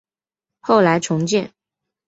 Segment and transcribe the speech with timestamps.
[0.61, 1.53] 后来重建。